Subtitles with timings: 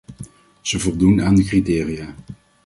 [0.61, 2.15] Ze voldoen aan de criteria.